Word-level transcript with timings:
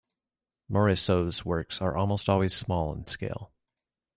Morisot's 0.67 1.45
works 1.45 1.79
are 1.79 1.95
almost 1.95 2.27
always 2.27 2.55
small 2.55 2.91
in 2.91 3.03
scale. 3.05 3.51